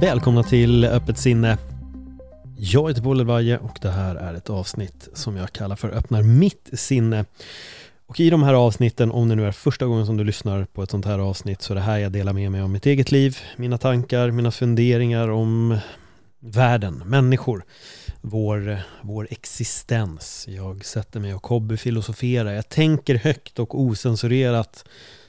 [0.00, 1.58] Välkomna till Öppet sinne.
[2.58, 6.22] Jag heter Paul Elvaje och det här är ett avsnitt som jag kallar för Öppnar
[6.22, 7.24] mitt sinne.
[8.06, 10.82] Och i de här avsnitten, om det nu är första gången som du lyssnar på
[10.82, 13.12] ett sånt här avsnitt, så är det här jag delar med mig av mitt eget
[13.12, 15.78] liv, mina tankar, mina funderingar om
[16.38, 17.64] världen, människor,
[18.20, 20.46] vår, vår existens.
[20.48, 24.84] Jag sätter mig och hobbyfilosoferar, jag tänker högt och osensurerat,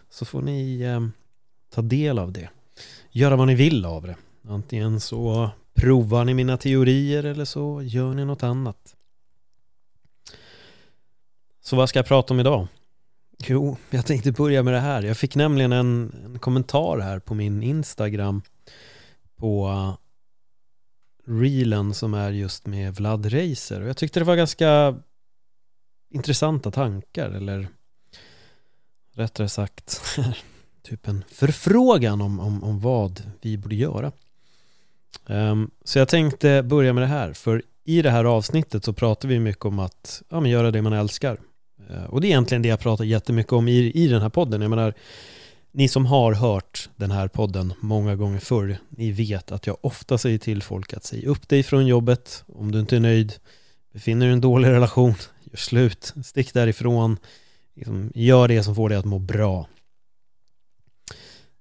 [0.09, 1.01] så får ni eh,
[1.75, 2.49] ta del av det.
[3.11, 4.15] Göra vad ni vill av det.
[4.47, 8.95] Antingen så provar ni mina teorier eller så gör ni något annat.
[11.61, 12.67] Så vad ska jag prata om idag?
[13.47, 15.01] Jo, jag tänkte börja med det här.
[15.01, 18.41] Jag fick nämligen en, en kommentar här på min Instagram
[19.35, 19.95] på uh,
[21.25, 24.99] reelen som är just med Vlad Reiser och jag tyckte det var ganska
[26.09, 27.67] intressanta tankar eller
[29.13, 30.01] rättare sagt
[30.83, 34.11] typ en förfrågan om, om, om vad vi borde göra.
[35.31, 39.29] Um, så jag tänkte börja med det här, för i det här avsnittet så pratar
[39.29, 41.37] vi mycket om att ja, men göra det man älskar.
[41.89, 44.61] Uh, och det är egentligen det jag pratar jättemycket om i, i den här podden.
[44.61, 44.93] Jag menar,
[45.71, 50.17] ni som har hört den här podden många gånger förr, ni vet att jag ofta
[50.17, 53.33] säger till folk att säga upp dig från jobbet om du inte är nöjd,
[53.93, 57.17] befinner dig i en dålig relation, gör slut, stick därifrån,
[57.75, 59.67] liksom, gör det som får dig att må bra.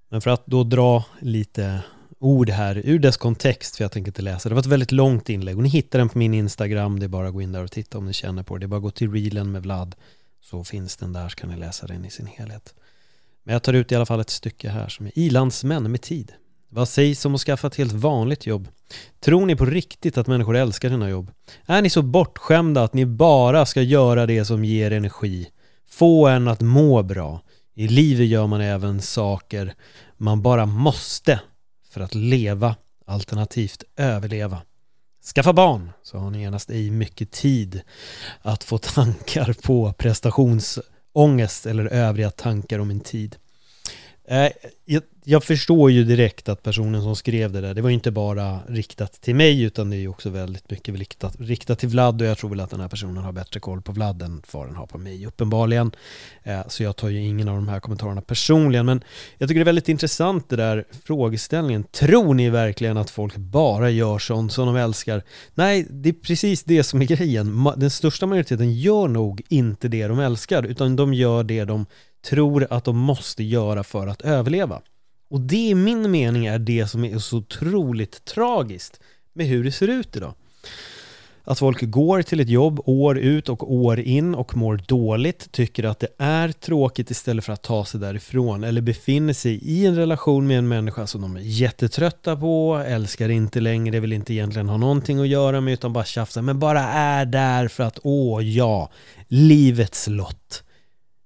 [0.09, 1.83] Men för att då dra lite
[2.21, 4.49] ord här ur dess kontext, för jag tänker inte läsa.
[4.49, 6.99] Det var ett väldigt långt inlägg och ni hittar den på min Instagram.
[6.99, 8.61] Det är bara att gå in där och titta om ni känner på det.
[8.61, 9.95] Det är bara att gå till reelen med Vlad
[10.41, 12.75] så finns den där så kan ni läsa den i sin helhet.
[13.43, 16.33] Men jag tar ut i alla fall ett stycke här som är ilandsmän med tid.
[16.69, 18.69] Vad sägs om att skaffa ett helt vanligt jobb?
[19.21, 21.31] Tror ni på riktigt att människor älskar sina jobb?
[21.67, 25.51] Är ni så bortskämda att ni bara ska göra det som ger energi?
[25.89, 27.41] Få en att må bra?
[27.75, 29.75] I livet gör man även saker
[30.17, 31.41] man bara måste
[31.91, 34.63] för att leva alternativt överleva.
[35.35, 37.83] Skaffa barn så har ni genast ej mycket tid
[38.43, 43.37] att få tankar på prestationsångest eller övriga tankar om en tid.
[44.31, 44.51] Eh,
[44.85, 48.11] jag, jag, förstår ju direkt att personen som skrev det där, det var ju inte
[48.11, 52.23] bara riktat till mig utan det är ju också väldigt mycket riktat, riktat till Vlad
[52.23, 54.67] och jag tror väl att den här personen har bättre koll på Vlad än vad
[54.67, 55.93] den har på mig uppenbarligen.
[56.43, 59.05] Eh, så jag tar ju ingen av de här kommentarerna personligen men
[59.39, 61.85] jag tycker det är väldigt intressant det där frågeställningen.
[61.85, 65.23] Tror ni verkligen att folk bara gör sånt som de älskar?
[65.55, 67.73] Nej, det är precis det som är grejen.
[67.77, 71.87] Den största majoriteten gör nog inte det de älskar utan de gör det de
[72.23, 74.81] tror att de måste göra för att överleva.
[75.31, 79.01] Och det i min mening är det som är så otroligt tragiskt
[79.33, 80.35] med hur det ser ut idag.
[81.45, 85.85] Att folk går till ett jobb år ut och år in och mår dåligt, tycker
[85.85, 89.97] att det är tråkigt istället för att ta sig därifrån eller befinner sig i en
[89.97, 94.69] relation med en människa som de är jättetrötta på, älskar inte längre, vill inte egentligen
[94.69, 98.45] ha någonting att göra med utan bara tjafsar, men bara är där för att åh
[98.45, 98.91] ja,
[99.29, 100.63] livets lott.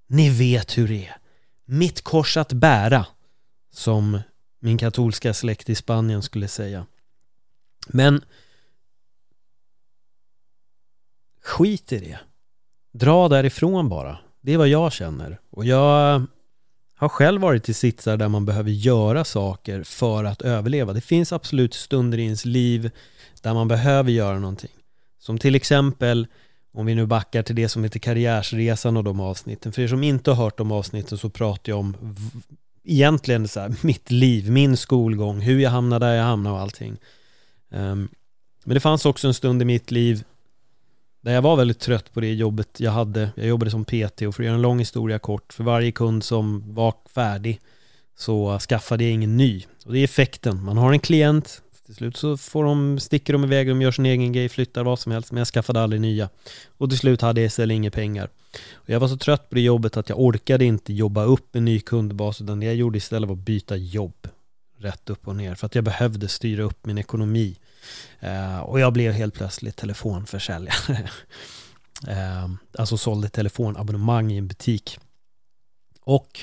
[0.07, 1.17] Ni vet hur det är.
[1.65, 3.07] Mitt kors att bära,
[3.71, 4.21] som
[4.61, 6.87] min katolska släkt i Spanien skulle säga.
[7.87, 8.25] Men
[11.43, 12.19] skit i det.
[12.93, 14.19] Dra därifrån bara.
[14.41, 15.41] Det är vad jag känner.
[15.51, 16.27] Och jag
[16.97, 20.93] har själv varit i sitsar där man behöver göra saker för att överleva.
[20.93, 22.91] Det finns absolut stunder i ens liv
[23.43, 24.71] där man behöver göra någonting.
[25.19, 26.27] Som till exempel
[26.75, 29.73] om vi nu backar till det som heter Karriärsresan och de avsnitten.
[29.73, 31.97] För er som inte har hört de avsnitten så pratar jag om
[32.85, 36.97] egentligen så här, mitt liv, min skolgång, hur jag hamnade där jag hamnade och allting.
[37.71, 38.09] Um,
[38.65, 40.25] men det fanns också en stund i mitt liv
[41.21, 43.31] där jag var väldigt trött på det jobbet jag hade.
[43.37, 46.25] Jag jobbade som PT och för att göra en lång historia kort, för varje kund
[46.25, 47.61] som var färdig
[48.17, 49.65] så skaffade jag ingen ny.
[49.87, 50.65] Och det är effekten.
[50.65, 54.07] Man har en klient, till slut så får de, sticker de iväg, de gör sin
[54.07, 56.29] egen grej, flyttar vad som helst, men jag skaffade aldrig nya.
[56.67, 58.29] Och till slut hade jag istället inga pengar.
[58.73, 61.65] Och jag var så trött på det jobbet att jag orkade inte jobba upp en
[61.65, 64.29] ny kundbas, utan det jag gjorde istället var att byta jobb.
[64.79, 67.57] Rätt upp och ner, för att jag behövde styra upp min ekonomi.
[68.21, 71.09] Eh, och jag blev helt plötsligt telefonförsäljare.
[72.09, 74.99] Eh, alltså sålde telefonabonnemang i en butik.
[76.01, 76.41] Och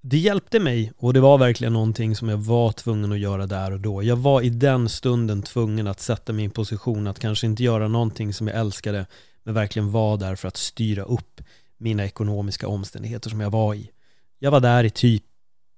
[0.00, 3.70] det hjälpte mig och det var verkligen någonting som jag var tvungen att göra där
[3.70, 4.02] och då.
[4.02, 7.62] Jag var i den stunden tvungen att sätta mig i en position att kanske inte
[7.62, 9.06] göra någonting som jag älskade
[9.42, 11.40] men verkligen vara där för att styra upp
[11.78, 13.90] mina ekonomiska omständigheter som jag var i.
[14.38, 15.24] Jag var där i typ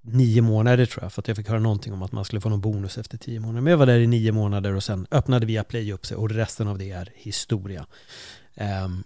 [0.05, 2.49] nio månader tror jag, för att jag fick höra någonting om att man skulle få
[2.49, 3.61] någon bonus efter tio månader.
[3.61, 6.31] Men jag var där i nio månader och sen öppnade via Play upp sig och
[6.31, 7.87] resten av det är historia.
[8.85, 9.05] Um,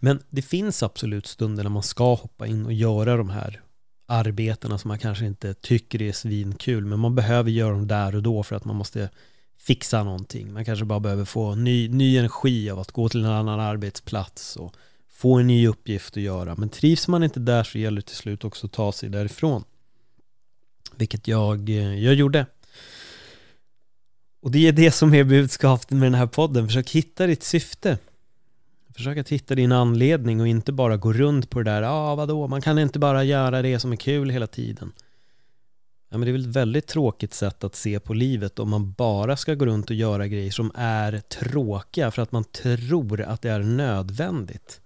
[0.00, 3.60] men det finns absolut stunder när man ska hoppa in och göra de här
[4.06, 8.22] arbetena som man kanske inte tycker är svinkul, men man behöver göra dem där och
[8.22, 9.10] då för att man måste
[9.58, 10.52] fixa någonting.
[10.52, 14.56] Man kanske bara behöver få ny, ny energi av att gå till en annan arbetsplats
[14.56, 14.74] och
[15.12, 16.54] få en ny uppgift att göra.
[16.56, 19.64] Men trivs man inte där så gäller det till slut också att ta sig därifrån.
[20.96, 22.46] Vilket jag, eh, jag gjorde.
[24.40, 26.66] Och det är det som är budskapet med den här podden.
[26.66, 27.98] Försök hitta ditt syfte.
[28.96, 32.14] Försök att hitta din anledning och inte bara gå runt på det där, ja ah,
[32.14, 34.92] vadå, man kan inte bara göra det som är kul hela tiden.
[36.10, 38.92] Ja, men det är väl ett väldigt tråkigt sätt att se på livet om man
[38.92, 43.42] bara ska gå runt och göra grejer som är tråkiga för att man tror att
[43.42, 44.80] det är nödvändigt.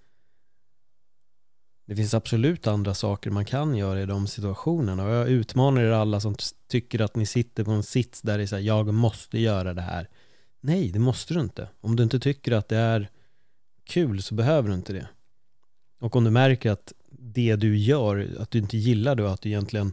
[1.86, 5.90] Det finns absolut andra saker man kan göra i de situationerna och jag utmanar er
[5.90, 6.34] alla som
[6.68, 9.74] tycker att ni sitter på en sits där det är så här, jag måste göra
[9.74, 10.08] det här.
[10.60, 11.68] Nej, det måste du inte.
[11.80, 13.10] Om du inte tycker att det är
[13.88, 15.08] kul så behöver du inte det.
[15.98, 19.40] Och om du märker att det du gör, att du inte gillar det och att
[19.40, 19.92] du egentligen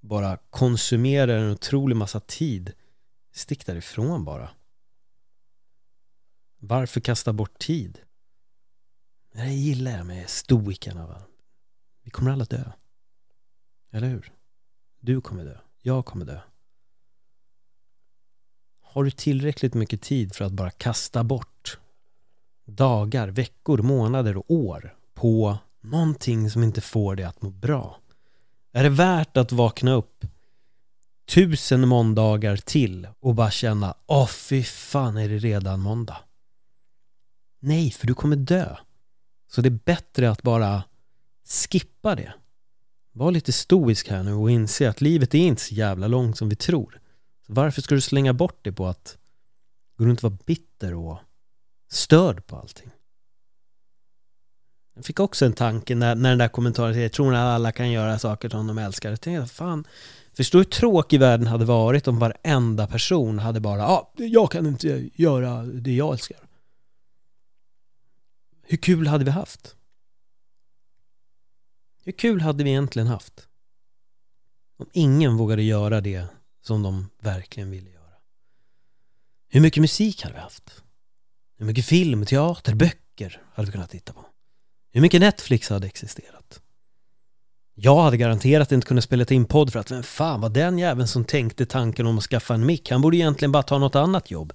[0.00, 2.72] bara konsumerar en otrolig massa tid,
[3.32, 4.50] stick därifrån bara.
[6.58, 7.98] Varför kasta bort tid?
[9.32, 11.06] Det gillar jag med stoikerna.
[11.06, 11.22] Va?
[12.02, 12.64] Vi kommer alla dö.
[13.90, 14.32] Eller hur?
[15.00, 15.58] Du kommer dö.
[15.82, 16.40] Jag kommer dö.
[18.80, 21.78] Har du tillräckligt mycket tid för att bara kasta bort
[22.66, 28.00] dagar, veckor, månader och år på någonting som inte får dig att må bra?
[28.72, 30.24] Är det värt att vakna upp
[31.28, 36.16] tusen måndagar till och bara känna Åh fy fan är det redan måndag?
[37.60, 38.76] Nej, för du kommer dö.
[39.48, 40.82] Så det är bättre att bara
[41.44, 42.32] skippa det.
[43.12, 46.48] Var lite stoisk här nu och inse att livet är inte så jävla långt som
[46.48, 47.00] vi tror.
[47.46, 49.18] Så varför ska du slänga bort det på att
[49.96, 51.18] gå runt och vara bitter och
[51.88, 52.90] störd på allting?
[54.94, 57.90] Jag fick också en tanke när, när den där kommentaren jag tror att alla kan
[57.90, 59.10] göra saker som de älskar.
[59.10, 59.84] Jag tänkte, fan,
[60.32, 64.66] förstår hur tråkig världen hade varit om varenda person hade bara, ja, ah, jag kan
[64.66, 66.38] inte göra det jag älskar.
[68.62, 69.76] Hur kul hade vi haft?
[72.04, 73.48] Hur kul hade vi egentligen haft?
[74.76, 76.26] Om ingen vågade göra det
[76.62, 78.14] som de verkligen ville göra.
[79.48, 80.82] Hur mycket musik hade vi haft?
[81.58, 84.24] Hur mycket film, teater, böcker hade vi kunnat titta på?
[84.92, 86.60] Hur mycket Netflix hade existerat?
[87.74, 91.08] Jag hade garanterat inte kunnat spela in podd för att vem fan var den jäveln
[91.08, 92.90] som tänkte tanken om att skaffa en mick?
[92.90, 94.52] Han borde egentligen bara ta något annat jobb.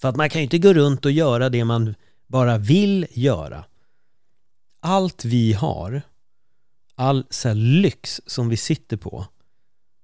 [0.00, 1.94] För att man kan ju inte gå runt och göra det man
[2.26, 3.64] bara vill göra.
[4.80, 6.02] Allt vi har,
[6.94, 9.26] all så här lyx som vi sitter på,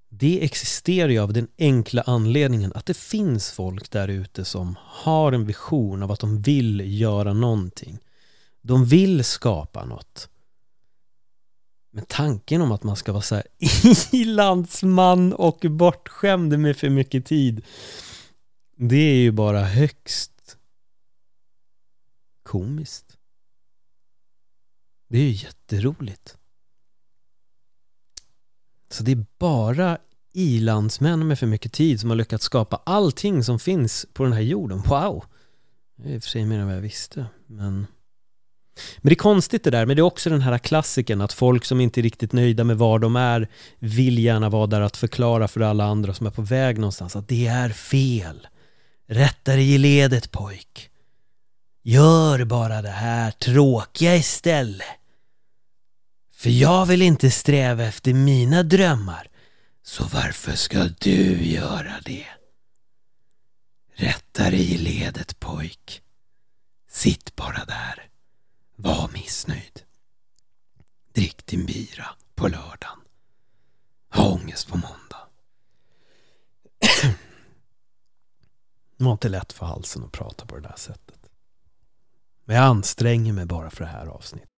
[0.08, 5.32] det existerar ju av den enkla anledningen att det finns folk där ute som har
[5.32, 7.98] en vision av att de vill göra någonting.
[8.60, 10.28] De vill skapa något.
[11.90, 13.44] Men tanken om att man ska vara så här
[14.12, 17.64] ilandsman och bortskämd med för mycket tid,
[18.76, 20.56] det är ju bara högst
[22.42, 23.16] komiskt.
[25.08, 26.37] Det är ju jätteroligt.
[28.90, 29.98] Så det är bara
[30.32, 34.40] ilandsmän med för mycket tid som har lyckats skapa allting som finns på den här
[34.40, 34.82] jorden.
[34.86, 35.24] Wow!
[35.96, 37.86] Det är i och för sig mer än vad jag visste, men
[38.96, 41.64] men det är konstigt det där, men det är också den här klassiken att folk
[41.64, 45.48] som inte är riktigt nöjda med var de är vill gärna vara där att förklara
[45.48, 48.46] för alla andra som är på väg någonstans att det är fel.
[49.08, 50.90] Rätta dig i ledet pojk.
[51.82, 54.86] Gör bara det här tråkiga istället.
[56.38, 59.28] För jag vill inte sträva efter mina drömmar.
[59.82, 62.26] Så varför ska du göra det?
[63.94, 66.02] Rätta dig i ledet pojk.
[66.90, 68.08] Sitt bara där.
[68.76, 69.82] Var missnöjd.
[71.12, 72.98] Drick din bira på lördagen.
[74.10, 75.28] Ha ångest på måndag.
[78.96, 81.30] Det var inte lätt för halsen att prata på det där sättet.
[82.44, 84.57] Men jag anstränger mig bara för det här avsnittet.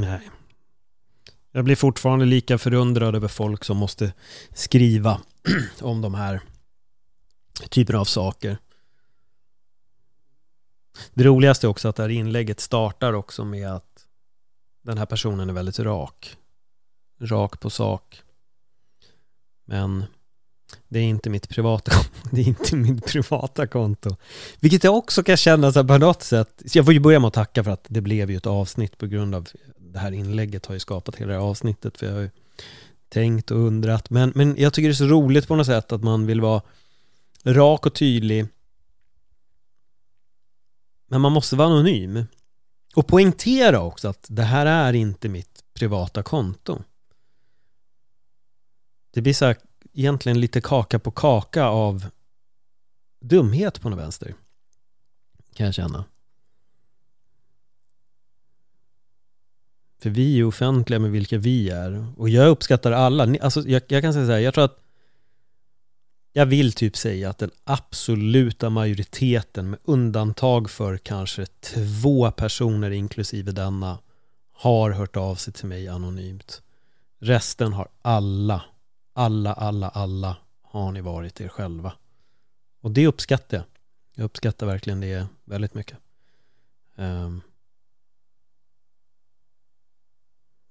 [0.00, 0.30] Nej.
[1.52, 4.12] Jag blir fortfarande lika förundrad över folk som måste
[4.54, 5.20] skriva
[5.80, 6.40] om de här
[7.68, 8.58] typerna av saker.
[11.14, 14.06] Det roligaste är också att det här inlägget startar också med att
[14.82, 16.36] den här personen är väldigt rak.
[17.20, 18.22] Rak på sak.
[19.64, 20.04] Men
[20.88, 21.92] det är inte mitt privata
[22.30, 24.16] Det är inte mitt privata konto.
[24.60, 26.62] Vilket jag också kan känna så här på något sätt.
[26.66, 28.98] Så jag får ju börja med att tacka för att det blev ju ett avsnitt
[28.98, 29.48] på grund av
[29.92, 31.98] det här inlägget har ju skapat hela det här avsnittet.
[31.98, 32.30] För jag har ju
[33.08, 34.10] tänkt och undrat.
[34.10, 36.62] Men, men jag tycker det är så roligt på något sätt att man vill vara
[37.44, 38.46] rak och tydlig.
[41.06, 42.24] Men man måste vara anonym.
[42.94, 46.82] Och poängtera också att det här är inte mitt privata konto.
[49.10, 49.56] Det blir så här
[49.92, 52.06] egentligen lite kaka på kaka av
[53.20, 54.34] dumhet på något vänster.
[55.54, 56.04] Kan jag känna.
[59.98, 62.06] För vi är offentliga med vilka vi är.
[62.16, 63.36] Och jag uppskattar alla.
[63.40, 64.78] Alltså jag, jag kan säga så här, jag tror att
[66.32, 73.52] jag vill typ säga att den absoluta majoriteten med undantag för kanske två personer inklusive
[73.52, 73.98] denna
[74.52, 76.62] har hört av sig till mig anonymt.
[77.18, 78.64] Resten har alla,
[79.12, 81.92] alla, alla, alla har ni varit er själva.
[82.80, 83.66] Och det uppskattar jag.
[84.14, 85.98] Jag uppskattar verkligen det väldigt mycket.
[86.96, 87.42] Um,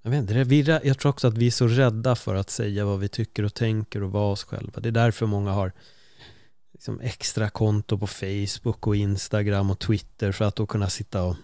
[0.08, 2.84] jag, vet inte, vi, jag tror också att vi är så rädda för att säga
[2.84, 4.80] vad vi tycker och tänker och vara oss själva.
[4.80, 5.72] Det är därför många har
[6.72, 11.36] liksom extra konto på Facebook och Instagram och Twitter för att då kunna sitta och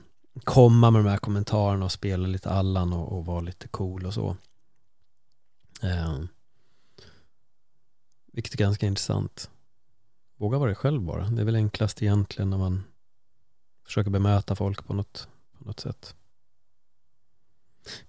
[0.45, 4.15] komma med de här kommentarerna och spela lite Allan och, och vara lite cool och
[4.15, 4.37] så.
[5.83, 6.19] Eh,
[8.33, 9.51] vilket är ganska intressant.
[10.37, 11.31] Våga vara dig själv bara.
[11.31, 12.85] Det är väl enklast egentligen när man
[13.85, 15.29] försöker bemöta folk på något,
[15.59, 16.15] på något sätt.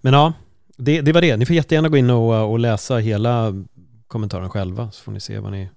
[0.00, 0.32] Men ja,
[0.76, 1.36] det, det var det.
[1.36, 3.64] Ni får jättegärna gå in och, och läsa hela
[4.06, 5.68] kommentaren själva så får ni se vad ni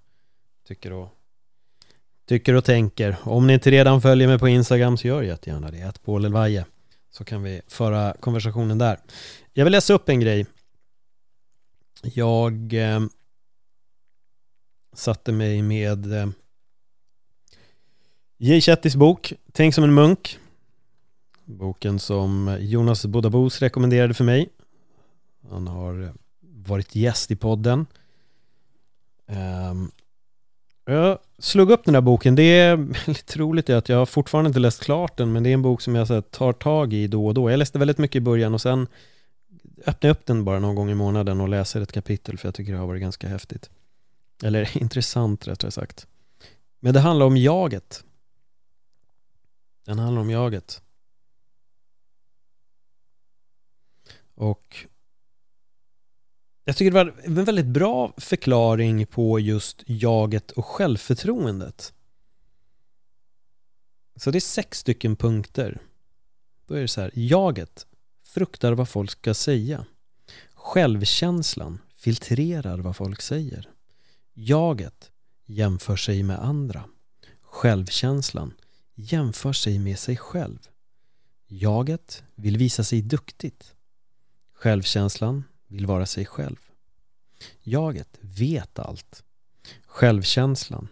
[0.67, 1.09] tycker och,
[2.27, 3.17] tycker och tänker.
[3.23, 5.83] Om ni inte redan följer mig på Instagram så gör jättegärna det.
[5.83, 6.65] Att Paul Elvaje.
[7.11, 8.99] Så kan vi föra konversationen där.
[9.53, 10.45] Jag vill läsa upp en grej.
[12.01, 12.99] Jag eh,
[14.93, 16.29] satte mig med eh,
[18.37, 18.61] J.
[18.61, 20.39] Chettis bok Tänk som en munk.
[21.45, 24.49] Boken som Jonas Bodabos rekommenderade för mig.
[25.49, 27.85] Han har eh, varit gäst i podden.
[29.27, 29.91] Ehm,
[30.85, 32.35] jag slog upp den där boken.
[32.35, 32.77] Det är
[33.07, 35.95] lite roligt att jag fortfarande inte läst klart den, men det är en bok som
[35.95, 37.51] jag så tar tag i då och då.
[37.51, 38.87] Jag läste väldigt mycket i början och sen
[39.85, 42.55] öppnar jag upp den bara någon gång i månaden och läser ett kapitel för jag
[42.55, 43.69] tycker det har varit ganska häftigt.
[44.43, 46.07] Eller intressant rättare sagt.
[46.79, 48.03] Men det handlar om jaget.
[49.85, 50.81] Den handlar om jaget.
[54.35, 54.85] Och
[56.69, 61.93] jag tycker det var en väldigt bra förklaring på just jaget och självförtroendet.
[64.15, 65.81] Så det är sex stycken punkter.
[66.65, 67.87] Då är det så här, jaget
[68.23, 69.85] fruktar vad folk ska säga.
[70.53, 73.69] Självkänslan filtrerar vad folk säger.
[74.33, 75.11] Jaget
[75.45, 76.83] jämför sig med andra.
[77.41, 78.53] Självkänslan
[78.95, 80.59] jämför sig med sig själv.
[81.47, 83.75] Jaget vill visa sig duktigt.
[84.53, 86.57] Självkänslan vill vara sig själv.
[87.61, 89.23] Jaget vet allt.
[89.85, 90.87] Självkänslan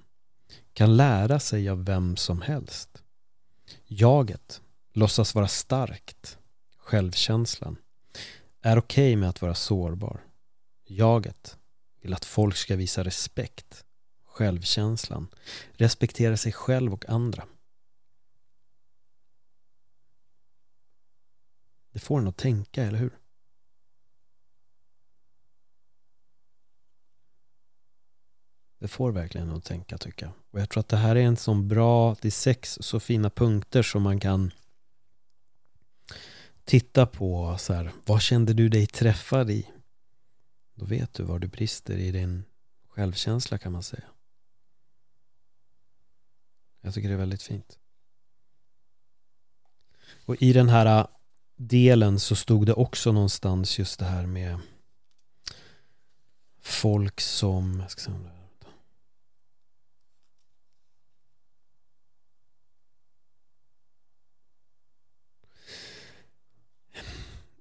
[0.74, 3.04] kan lära sig av vem som helst.
[3.86, 4.62] Jaget
[4.94, 6.38] låtsas vara starkt.
[6.78, 7.78] Självkänslan
[8.62, 10.24] är okej okay med att vara sårbar.
[10.86, 11.58] Jaget
[12.02, 13.86] vill att folk ska visa respekt.
[14.26, 15.28] Självkänslan
[15.74, 17.48] respektera sig själv och andra.
[21.92, 23.18] Det får en att tänka, eller hur?
[28.80, 30.34] Det får verkligen att tänka tycker jag.
[30.52, 33.30] Och jag tror att det här är en sån bra, det är sex så fina
[33.30, 34.52] punkter som man kan
[36.66, 39.70] titta på så här, vad kände du dig träffad i?
[40.76, 42.44] Då vet du var du brister i din
[42.88, 44.04] självkänsla kan man säga.
[46.82, 47.80] Jag tycker det är väldigt fint.
[50.26, 51.08] Och i den här
[51.56, 54.60] delen så stod det också någonstans just det här med
[56.62, 57.80] folk som...
[57.80, 58.37] Jag ska se om det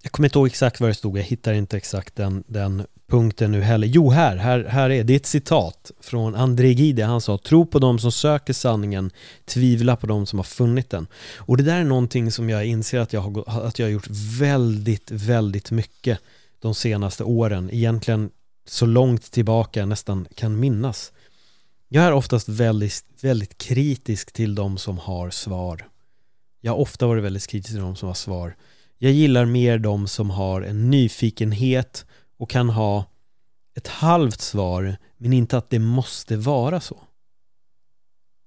[0.06, 3.52] Jag kommer inte ihåg exakt vad det stod, jag hittar inte exakt den, den punkten
[3.52, 3.86] nu heller.
[3.86, 7.04] Jo, här, här, här är det ett citat från André Gide.
[7.04, 9.10] Han sa Tro på dem som söker sanningen,
[9.44, 11.06] tvivla på dem som har funnit den.
[11.36, 14.08] Och det där är någonting som jag inser att jag har, att jag har gjort
[14.40, 16.18] väldigt, väldigt mycket
[16.58, 17.70] de senaste åren.
[17.72, 18.30] Egentligen
[18.68, 21.12] så långt tillbaka jag nästan kan minnas.
[21.88, 25.88] Jag är oftast väldigt, väldigt kritisk till de som har svar.
[26.60, 28.56] Jag har ofta varit väldigt kritisk till de som har svar.
[28.98, 33.04] Jag gillar mer de som har en nyfikenhet och kan ha
[33.74, 36.98] ett halvt svar men inte att det måste vara så.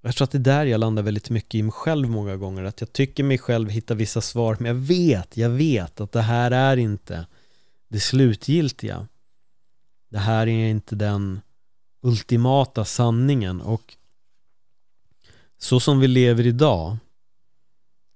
[0.02, 2.64] Jag tror att det är där jag landar väldigt mycket i mig själv många gånger.
[2.64, 6.22] Att jag tycker mig själv hitta vissa svar men jag vet, jag vet att det
[6.22, 7.26] här är inte
[7.88, 9.08] det slutgiltiga.
[10.10, 11.42] Det här är inte den
[12.02, 13.96] ultimata sanningen och
[15.58, 16.98] så som vi lever idag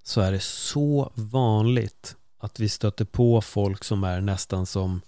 [0.04, 5.02] så är det så vanligt att vi stöter på folk som är nästan som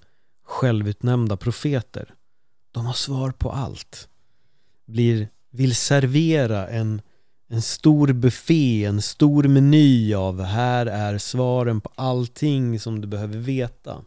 [0.43, 2.13] självutnämnda profeter.
[2.71, 4.07] De har svar på allt.
[4.85, 7.01] Blir, vill servera en,
[7.47, 13.37] en stor buffé, en stor meny av här är svaren på allting som du behöver
[13.37, 14.01] veta.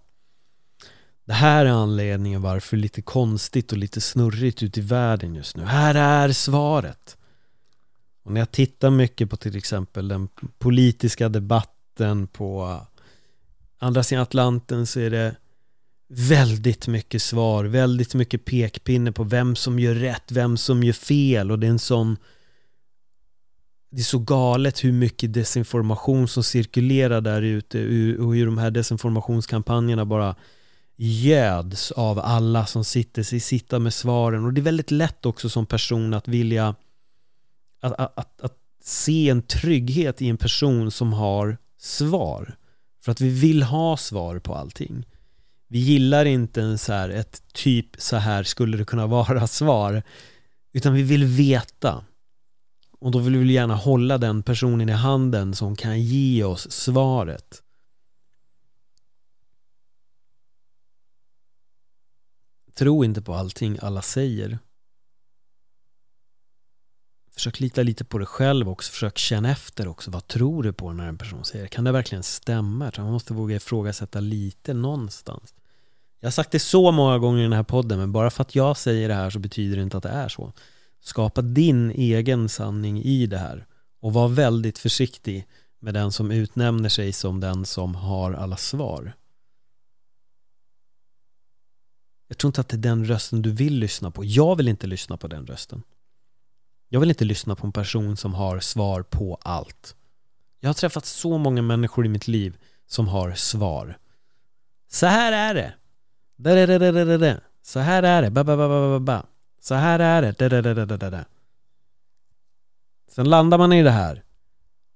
[1.24, 5.34] Det här är anledningen varför det är lite konstigt och lite snurrigt ute i världen
[5.34, 5.64] just nu.
[5.64, 7.16] Här är svaret.
[8.22, 12.80] Och när jag tittar mycket på till exempel den politiska debatten på
[13.78, 15.36] andra sidan Atlanten så är det
[16.08, 21.50] väldigt mycket svar, väldigt mycket pekpinne på vem som gör rätt, vem som gör fel.
[21.50, 22.16] Och det är en sån
[23.90, 27.78] det är så galet hur mycket desinformation som cirkulerar där ute
[28.18, 30.36] och hur de här desinformationskampanjerna bara
[30.96, 34.44] göds av alla som sitter sig sitta med svaren.
[34.44, 36.74] Och det är väldigt lätt också som person att vilja
[37.80, 42.56] att, att, att, att se en trygghet i en person som har svar
[43.08, 45.06] för att vi vill ha svar på allting.
[45.68, 50.02] Vi gillar inte en så här, ett typ så här skulle det kunna vara svar.
[50.72, 52.04] Utan vi vill veta.
[52.98, 57.62] Och då vill vi gärna hålla den personen i handen som kan ge oss svaret.
[62.74, 64.58] Tro inte på allting alla säger.
[67.38, 68.92] Försök lita lite på dig själv också.
[68.92, 70.10] Försök känna efter också.
[70.10, 71.68] Vad tror du på när en person säger det?
[71.68, 72.92] Kan det verkligen stämma?
[72.96, 75.54] Man måste våga ifrågasätta lite någonstans.
[76.20, 78.54] Jag har sagt det så många gånger i den här podden, men bara för att
[78.54, 80.52] jag säger det här så betyder det inte att det är så.
[81.00, 83.66] Skapa din egen sanning i det här.
[84.00, 85.46] Och var väldigt försiktig
[85.78, 89.12] med den som utnämner sig som den som har alla svar.
[92.28, 94.24] Jag tror inte att det är den rösten du vill lyssna på.
[94.24, 95.82] Jag vill inte lyssna på den rösten.
[96.88, 99.96] Jag vill inte lyssna på en person som har svar på allt.
[100.60, 103.98] Jag har träffat så många människor i mitt liv som har svar.
[104.90, 105.74] Så här är det.
[107.62, 108.30] Så här är det.
[108.30, 109.26] Ba, ba, ba, ba, ba.
[109.60, 111.24] Så här är det.
[113.08, 114.22] Sen landar man i det här.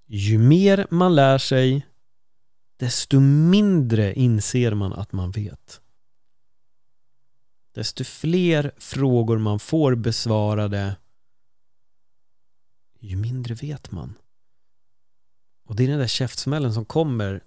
[0.06, 1.86] Ju mer man lär sig
[2.76, 5.80] desto mindre inser man att man vet.
[7.74, 10.96] Desto fler frågor man får besvarade
[13.08, 14.14] ju mindre vet man.
[15.64, 17.44] Och det är den där käftsmällen som kommer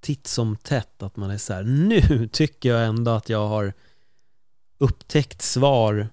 [0.00, 3.72] titt som tätt att man är så här, nu tycker jag ändå att jag har
[4.78, 6.08] upptäckt svar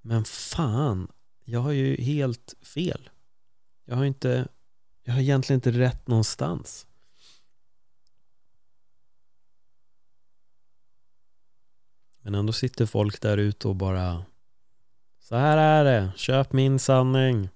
[0.00, 1.08] men fan,
[1.44, 3.10] jag har ju helt fel.
[3.84, 4.48] Jag har inte,
[5.02, 6.86] jag har egentligen inte rätt någonstans.
[12.22, 14.24] Men ändå sitter folk där ute och bara
[15.28, 17.48] så här är det, köp min sanning.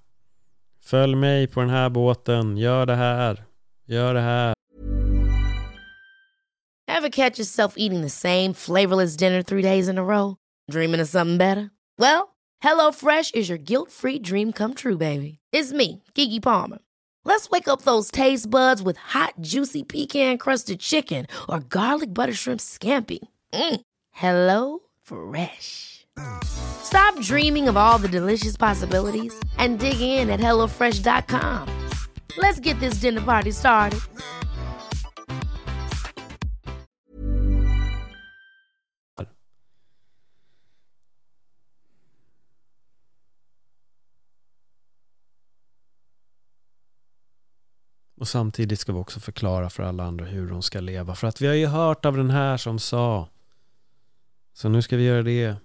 [0.83, 3.45] Följ mig på den här båten, gör det här,
[3.87, 4.55] gör det här.
[7.13, 10.37] Catch yourself eating the same flavorless dinner three days in a row?
[10.71, 11.71] Dreaming of something better?
[11.99, 12.29] Well,
[12.61, 15.39] hello fresh is your guilt free dream come true baby.
[15.53, 16.79] It's me, Gigi Palmer.
[17.25, 22.35] Let's wake up those taste buds with hot juicy pecan crusted chicken or garlic butter
[22.35, 23.19] shrimp scampi.
[23.53, 23.81] Mm.
[24.11, 26.00] Hello fresh.
[26.83, 31.69] Stop dreaming of all the delicious possibilities and dig in at HelloFresh.com.
[32.39, 34.01] Let's get this dinner party started.
[48.21, 51.15] Och samtidigt ska vi också förklara för alla andra hur de ska leva.
[51.15, 53.29] För att vi har ju hört av den här som sa.
[54.53, 55.57] Så nu ska vi göra det.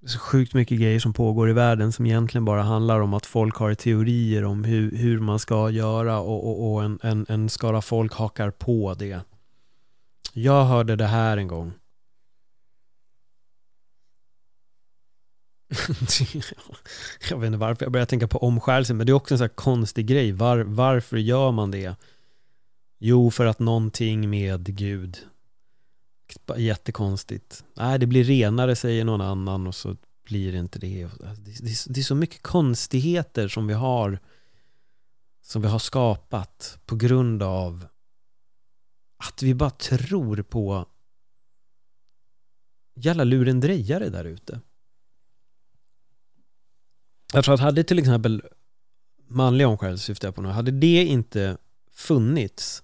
[0.00, 3.14] Det är så sjukt mycket grejer som pågår i världen som egentligen bara handlar om
[3.14, 7.26] att folk har teorier om hur, hur man ska göra och, och, och en, en,
[7.28, 9.20] en skara folk hakar på det.
[10.32, 11.72] Jag hörde det här en gång.
[17.30, 19.44] jag vet inte varför jag börjar tänka på omskärelse, men det är också en sån
[19.44, 20.32] här konstig grej.
[20.32, 21.94] Var, varför gör man det?
[22.98, 25.18] Jo, för att någonting med Gud.
[26.56, 27.64] Jättekonstigt.
[27.74, 31.94] Nej, det blir renare, säger någon annan och så blir det inte alltså, det.
[31.94, 34.18] Det är så mycket konstigheter som vi har
[35.42, 37.86] som vi har skapat på grund av
[39.16, 40.86] att vi bara tror på
[42.94, 44.60] jävla lurendrejare där ute.
[47.32, 48.42] Jag tror att hade till exempel
[49.26, 51.56] manliga omskärelse syftar jag på nu, hade det inte
[51.92, 52.82] funnits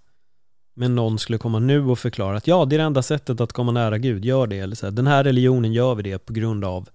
[0.75, 3.53] men någon skulle komma nu och förklara att ja, det är det enda sättet att
[3.53, 4.59] komma nära Gud, gör det.
[4.59, 6.89] Eller så här, den här religionen gör vi det på grund av.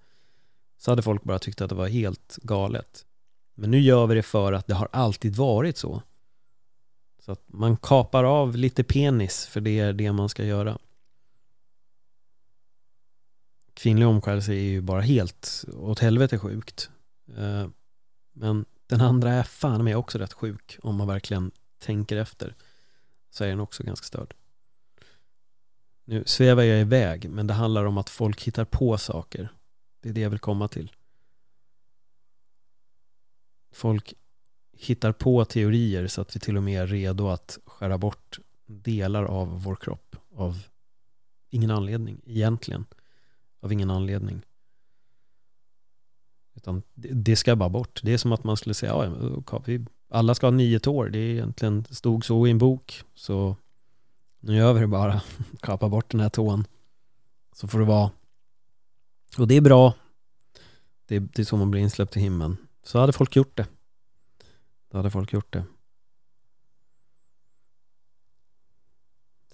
[0.78, 3.06] Så hade folk bara tyckt att det var helt galet.
[3.54, 6.02] Men nu gör vi det för att det har alltid varit så.
[7.20, 10.78] Så att man kapar av lite penis för det är det man ska göra.
[13.74, 16.90] Kvinnlig omskärelse är ju bara helt åt helvete sjukt.
[17.36, 17.66] Eh,
[18.32, 22.54] men den andra är fan med också rätt sjuk om man verkligen tänker efter.
[23.30, 24.34] Så är den också ganska störd.
[26.04, 29.48] Nu svävar jag iväg men det handlar om att folk hittar på saker.
[30.00, 30.92] Det är det jag vill komma till.
[33.72, 34.14] Folk
[34.72, 39.24] hittar på teorier så att vi till och med är redo att skära bort delar
[39.24, 40.66] av vår kropp av
[41.50, 42.84] ingen anledning egentligen.
[43.60, 44.42] Av ingen anledning.
[46.54, 48.00] Utan det ska bara bort.
[48.02, 49.64] Det är som att man skulle säga, ja,
[50.10, 51.08] alla ska ha nio tår.
[51.08, 53.02] Det är egentligen, stod så i en bok.
[53.14, 53.56] Så
[54.40, 55.22] nu gör vi det bara.
[55.60, 56.66] Kapa bort den här tån.
[57.52, 58.10] Så får det vara.
[59.38, 59.94] Och det är bra.
[61.06, 62.56] Det är, det är så man blir insläppt i himlen.
[62.82, 63.66] Så hade folk gjort det.
[64.90, 65.64] Då hade folk gjort det.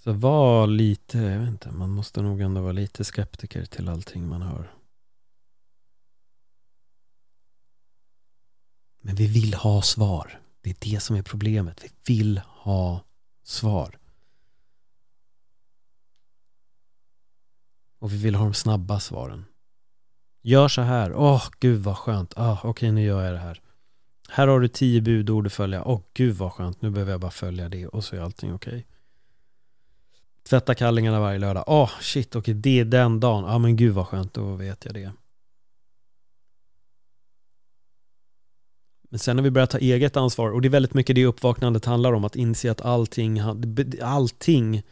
[0.03, 4.27] Så var lite, jag vet inte, man måste nog ändå vara lite skeptiker till allting
[4.27, 4.73] man hör.
[9.01, 10.41] Men vi vill ha svar.
[10.67, 11.83] Det är det som är problemet.
[11.83, 13.01] Vi vill ha
[13.43, 13.97] svar.
[17.99, 19.45] Och vi vill ha de snabba svaren.
[20.41, 21.13] Gör så här.
[21.13, 22.33] Åh, oh, gud vad skönt.
[22.35, 23.61] Ah, Okej, okay, nu gör jag det här.
[24.29, 25.83] Här har du tio budord att följa.
[25.83, 26.81] Åh, oh, gud vad skönt.
[26.81, 28.69] Nu behöver jag bara följa det och så är allting okej.
[28.69, 28.83] Okay.
[30.49, 31.63] Tvätta kallingarna varje lördag.
[31.67, 33.43] Åh, oh, shit, okej, okay, det är den dagen.
[33.43, 34.33] Ja, ah, men gud vad skönt.
[34.33, 35.11] Då vet jag det.
[39.09, 41.85] Men sen när vi börjar ta eget ansvar, och det är väldigt mycket det uppvaknandet
[41.85, 43.39] handlar om, att inse att allting,
[44.01, 44.83] allting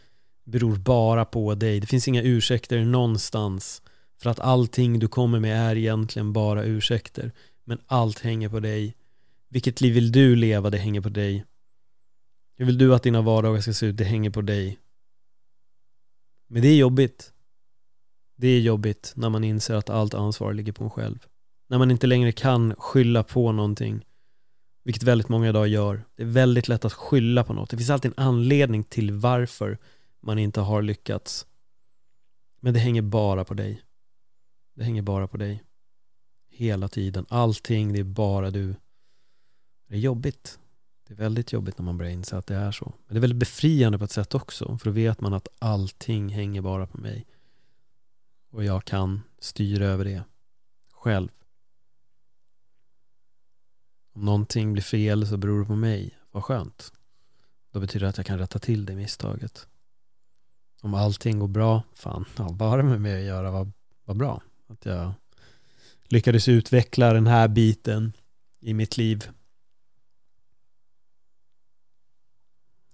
[0.43, 1.79] beror bara på dig.
[1.79, 3.81] Det finns inga ursäkter någonstans.
[4.17, 7.31] För att allting du kommer med är egentligen bara ursäkter.
[7.63, 8.95] Men allt hänger på dig.
[9.49, 10.69] Vilket liv vill du leva?
[10.69, 11.45] Det hänger på dig.
[12.57, 13.97] Hur vill du att dina vardagar ska se ut?
[13.97, 14.79] Det hänger på dig.
[16.47, 17.33] Men det är jobbigt.
[18.35, 21.25] Det är jobbigt när man inser att allt ansvar ligger på en själv.
[21.67, 24.05] När man inte längre kan skylla på någonting.
[24.83, 26.05] Vilket väldigt många idag gör.
[26.15, 27.69] Det är väldigt lätt att skylla på något.
[27.69, 29.77] Det finns alltid en anledning till varför
[30.19, 31.47] man inte har lyckats.
[32.59, 33.81] Men det hänger bara på dig.
[34.73, 35.63] Det hänger bara på dig.
[36.49, 37.25] Hela tiden.
[37.29, 38.75] Allting, det är bara du.
[39.87, 40.59] Det är jobbigt.
[41.07, 42.85] Det är väldigt jobbigt när man börjar inse att det är så.
[42.85, 44.77] Men det är väldigt befriande på ett sätt också.
[44.77, 47.25] För då vet man att allting hänger bara på mig.
[48.51, 50.23] Och jag kan styra över det
[50.91, 51.29] själv.
[54.15, 56.17] Om någonting blir fel så beror det på mig.
[56.31, 56.91] Vad skönt.
[57.71, 59.67] Då betyder det att jag kan rätta till det misstaget.
[60.81, 63.71] Om allting går bra, fan, ja, bara med mig att göra vad,
[64.05, 64.41] vad bra.
[64.67, 65.13] Att jag
[66.03, 68.13] lyckades utveckla den här biten
[68.59, 69.29] i mitt liv.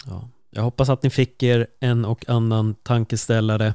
[0.05, 3.73] Ja, jag hoppas att ni fick er en och annan tankeställare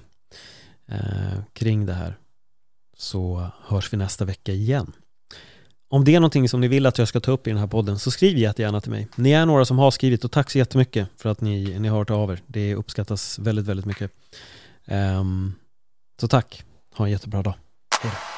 [0.87, 2.19] eh, kring det här.
[2.97, 4.93] Så hörs vi nästa vecka igen.
[5.88, 7.66] Om det är någonting som ni vill att jag ska ta upp i den här
[7.66, 9.09] podden så skriv jättegärna till mig.
[9.16, 11.99] Ni är några som har skrivit och tack så jättemycket för att ni, ni har
[11.99, 12.40] hört av er.
[12.46, 14.11] Det uppskattas väldigt, väldigt mycket.
[14.87, 15.55] Um,
[16.20, 16.64] så tack.
[16.94, 17.55] Ha en jättebra dag.
[18.03, 18.36] Hej då.